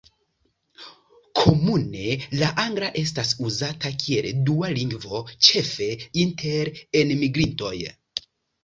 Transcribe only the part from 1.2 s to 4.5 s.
Komune, la angla estas uzata kiel